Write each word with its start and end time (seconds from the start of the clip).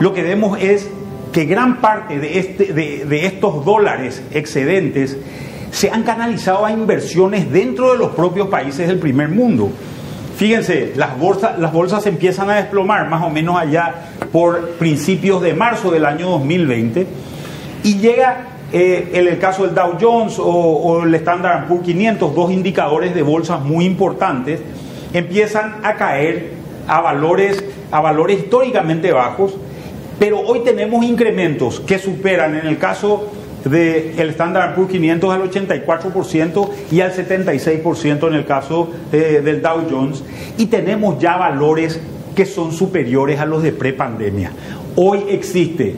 lo 0.00 0.12
que 0.12 0.22
vemos 0.22 0.58
es 0.60 0.90
que 1.32 1.44
gran 1.44 1.80
parte 1.80 2.18
de, 2.18 2.38
este, 2.38 2.72
de, 2.72 3.26
estos 3.26 3.64
dólares 3.64 4.22
excedentes 4.30 5.16
se 5.70 5.90
han 5.90 6.02
canalizado 6.02 6.64
a 6.64 6.72
inversiones 6.72 7.50
dentro 7.50 7.92
de 7.92 7.98
los 7.98 8.10
propios 8.10 8.48
países 8.48 8.88
del 8.88 8.98
primer 8.98 9.28
mundo. 9.28 9.70
Fíjense, 10.36 10.92
las 10.96 11.18
bolsas, 11.18 11.58
las 11.58 11.72
bolsas 11.72 12.06
empiezan 12.06 12.50
a 12.50 12.56
desplomar 12.56 13.08
más 13.08 13.22
o 13.22 13.30
menos 13.30 13.56
allá 13.58 13.94
por 14.32 14.70
principios 14.72 15.42
de 15.42 15.54
marzo 15.54 15.90
del 15.90 16.04
año 16.04 16.28
2020 16.30 17.06
y 17.82 17.98
llega 17.98 18.48
eh, 18.72 19.10
en 19.14 19.28
el 19.28 19.38
caso 19.38 19.64
del 19.64 19.74
Dow 19.74 19.96
Jones 20.00 20.36
o, 20.38 21.02
el 21.04 21.14
Standard 21.14 21.68
Poor's 21.68 21.84
500, 21.84 22.34
dos 22.34 22.50
indicadores 22.50 23.14
de 23.14 23.22
bolsas 23.22 23.60
muy 23.62 23.84
importantes, 23.84 24.60
empiezan 25.12 25.76
a 25.82 25.94
caer 25.94 26.52
a 26.88 27.00
valores, 27.00 27.64
a 27.90 28.00
valores 28.00 28.40
históricamente 28.40 29.12
bajos 29.12 29.56
pero 30.18 30.40
hoy 30.40 30.60
tenemos 30.60 31.04
incrementos 31.04 31.80
que 31.80 31.98
superan 31.98 32.56
en 32.56 32.66
el 32.66 32.78
caso 32.78 33.30
del 33.64 34.30
Standard 34.30 34.74
Poor's 34.74 34.90
500 34.90 35.34
al 35.34 35.50
84% 35.50 36.68
y 36.92 37.00
al 37.00 37.12
76% 37.12 38.28
en 38.28 38.34
el 38.34 38.44
caso 38.44 38.90
eh, 39.12 39.42
del 39.44 39.60
Dow 39.60 39.86
Jones 39.90 40.22
y 40.56 40.66
tenemos 40.66 41.18
ya 41.18 41.36
valores 41.36 42.00
que 42.34 42.46
son 42.46 42.72
superiores 42.72 43.40
a 43.40 43.46
los 43.46 43.62
de 43.62 43.72
prepandemia. 43.72 44.52
Hoy 44.94 45.24
existe 45.28 45.96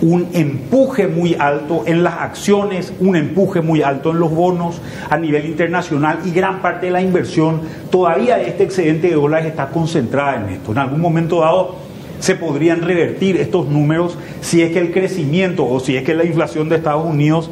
un 0.00 0.28
empuje 0.32 1.08
muy 1.08 1.34
alto 1.34 1.82
en 1.86 2.04
las 2.04 2.14
acciones, 2.14 2.92
un 3.00 3.16
empuje 3.16 3.60
muy 3.60 3.82
alto 3.82 4.10
en 4.10 4.20
los 4.20 4.32
bonos 4.32 4.80
a 5.08 5.16
nivel 5.16 5.46
internacional 5.46 6.20
y 6.24 6.30
gran 6.30 6.60
parte 6.60 6.86
de 6.86 6.92
la 6.92 7.00
inversión 7.00 7.62
todavía 7.90 8.36
de 8.36 8.48
este 8.48 8.64
excedente 8.64 9.08
de 9.08 9.14
dólares 9.14 9.46
está 9.46 9.68
concentrada 9.68 10.36
en 10.36 10.54
esto. 10.54 10.72
En 10.72 10.78
algún 10.78 11.00
momento 11.00 11.40
dado 11.40 11.76
se 12.20 12.34
podrían 12.34 12.82
revertir 12.82 13.36
estos 13.36 13.68
números 13.68 14.18
si 14.40 14.62
es 14.62 14.72
que 14.72 14.78
el 14.78 14.92
crecimiento 14.92 15.66
o 15.66 15.80
si 15.80 15.96
es 15.96 16.04
que 16.04 16.14
la 16.14 16.24
inflación 16.24 16.68
de 16.68 16.76
Estados 16.76 17.06
Unidos 17.06 17.50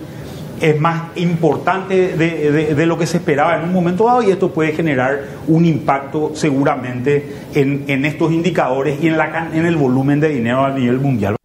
es 0.61 0.81
más 0.81 1.17
importante 1.17 2.17
de, 2.17 2.87
lo 2.87 2.99
que 2.99 3.07
se 3.07 3.19
esperaba 3.19 3.57
en 3.59 3.65
un 3.65 3.73
momento 3.73 4.07
dado 4.07 4.23
y 4.23 4.31
esto 4.31 4.51
puede 4.51 4.73
generar 4.73 5.23
un 5.47 5.67
impacto 5.67 6.33
seguramente 6.35 7.35
en, 7.55 8.05
estos 8.05 8.33
indicadores 8.33 8.99
y 9.03 9.09
en, 9.09 9.19
la, 9.19 9.51
en 9.53 9.67
el 9.67 9.77
volumen 9.77 10.21
de 10.21 10.29
dinero 10.31 10.65
a 10.65 10.71
nivel 10.71 10.99
mundial. 10.99 11.37